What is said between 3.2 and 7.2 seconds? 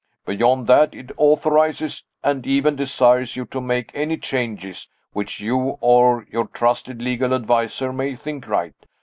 you to make any changes which you or your trusted